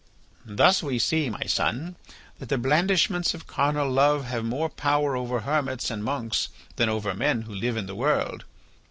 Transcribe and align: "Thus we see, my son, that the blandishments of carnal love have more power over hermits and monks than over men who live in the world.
"Thus 0.47 0.81
we 0.81 0.97
see, 0.97 1.29
my 1.29 1.43
son, 1.43 1.95
that 2.39 2.49
the 2.49 2.57
blandishments 2.57 3.35
of 3.35 3.45
carnal 3.45 3.87
love 3.87 4.25
have 4.25 4.43
more 4.43 4.67
power 4.67 5.15
over 5.15 5.41
hermits 5.41 5.91
and 5.91 6.03
monks 6.03 6.49
than 6.75 6.89
over 6.89 7.13
men 7.13 7.43
who 7.43 7.53
live 7.53 7.77
in 7.77 7.85
the 7.85 7.93
world. 7.93 8.45